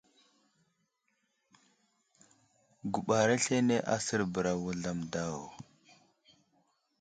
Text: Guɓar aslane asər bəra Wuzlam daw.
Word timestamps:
Guɓar 2.91 3.29
aslane 3.35 3.75
asər 3.95 4.21
bəra 4.33 4.53
Wuzlam 4.63 4.99
daw. 5.13 5.37